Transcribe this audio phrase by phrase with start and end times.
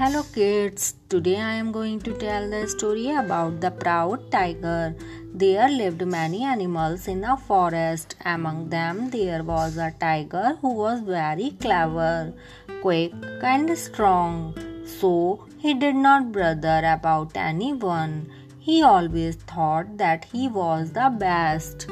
[0.00, 4.96] Hello kids, today I am going to tell the story about the proud tiger.
[5.34, 8.16] There lived many animals in a forest.
[8.24, 12.32] Among them there was a tiger who was very clever,
[12.80, 14.54] quick and strong.
[14.86, 18.32] So he did not bother about anyone.
[18.58, 21.88] He always thought that he was the best.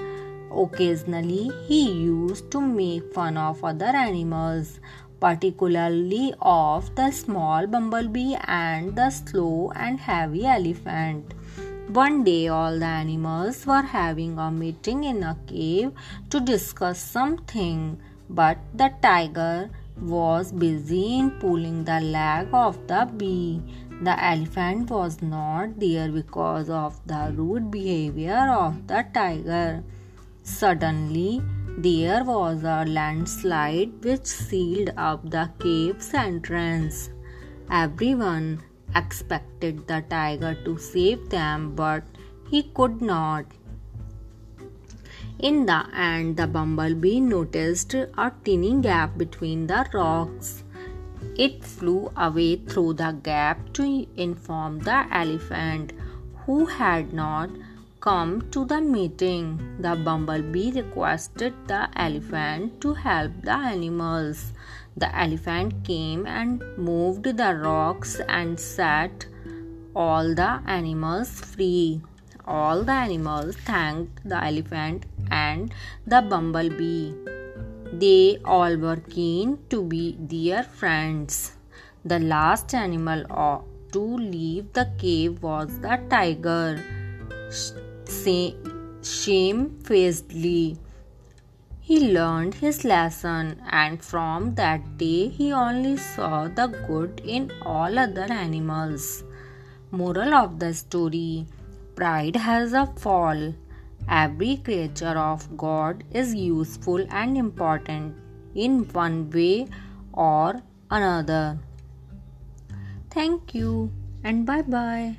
[0.51, 4.81] Occasionally he used to make fun of other animals
[5.21, 11.35] particularly of the small bumblebee and the slow and heavy elephant.
[11.89, 15.93] One day, all the animals were having a meeting in a cave
[16.31, 23.63] to discuss something, but the tiger was busy in pulling the leg of the bee.
[24.03, 29.83] The elephant was not there because of the rude behavior of the tiger.
[30.45, 31.43] Suddenly,
[31.81, 37.11] there was a landslide which sealed up the cave's entrance.
[37.71, 38.65] Everyone
[38.97, 42.03] expected the tiger to save them, but
[42.51, 43.45] he could not.
[45.39, 50.65] In the end, the bumblebee noticed a tiny gap between the rocks.
[51.37, 55.93] It flew away through the gap to inform the elephant,
[56.45, 57.51] who had not
[58.01, 59.77] come to the meeting.
[59.81, 64.53] The bumblebee requested the elephant to help the animals.
[64.97, 69.27] The elephant came and moved the rocks and set
[69.95, 72.01] all the animals free.
[72.47, 75.75] All the animals thanked the elephant and
[76.07, 77.13] the bumblebee.
[77.93, 81.57] They all were keen to be their friends.
[82.05, 83.25] The last animal
[83.93, 86.83] to leave the cave was the tiger
[89.03, 90.79] shamefacedly.
[91.81, 97.99] He learned his lesson, and from that day he only saw the good in all
[97.99, 99.25] other animals.
[99.91, 101.47] Moral of the story
[101.95, 103.55] Pride has a fall.
[104.09, 108.15] Every creature of God is useful and important
[108.55, 109.67] in one way
[110.13, 111.59] or another.
[113.11, 113.91] Thank you
[114.23, 115.19] and bye bye.